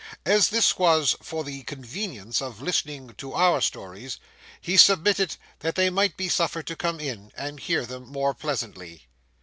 As 0.25 0.49
this 0.49 0.79
was 0.79 1.15
for 1.21 1.43
the 1.43 1.61
convenience 1.61 2.41
of 2.41 2.59
listening 2.59 3.13
to 3.19 3.35
our 3.35 3.61
stories, 3.61 4.17
he 4.59 4.75
submitted 4.75 5.35
that 5.59 5.75
they 5.75 5.91
might 5.91 6.17
be 6.17 6.27
suffered 6.27 6.65
to 6.65 6.75
come 6.75 6.99
in, 6.99 7.31
and 7.37 7.59
hear 7.59 7.85
them 7.85 8.07
more 8.11 8.33
pleasantly. 8.33 9.05